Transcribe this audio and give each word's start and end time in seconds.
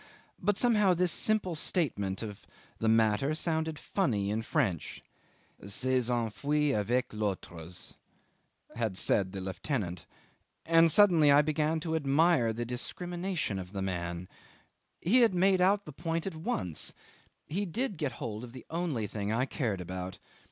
But 0.41 0.57
somehow 0.57 0.95
this 0.95 1.11
simple 1.11 1.53
statement 1.53 2.23
of 2.23 2.47
the 2.79 2.89
matter 2.89 3.35
sounded 3.35 3.77
funny 3.77 4.31
in 4.31 4.41
French.... 4.41 5.03
"S'est 5.63 6.09
enfui 6.09 6.73
avec 6.75 7.13
les 7.13 7.21
autres," 7.21 7.93
had 8.75 8.97
said 8.97 9.31
the 9.31 9.39
lieutenant. 9.39 10.07
And 10.65 10.91
suddenly 10.91 11.29
I 11.29 11.43
began 11.43 11.79
to 11.81 11.95
admire 11.95 12.51
the 12.51 12.65
discrimination 12.65 13.59
of 13.59 13.73
the 13.73 13.83
man. 13.83 14.27
He 15.01 15.17
had 15.19 15.35
made 15.35 15.61
out 15.61 15.85
the 15.85 15.93
point 15.93 16.25
at 16.25 16.33
once: 16.35 16.93
he 17.45 17.67
did 17.67 17.97
get 17.97 18.13
hold 18.13 18.43
of 18.43 18.53
the 18.53 18.65
only 18.71 19.05
thing 19.05 19.31
I 19.31 19.45
cared 19.45 19.81
about. 19.81 20.17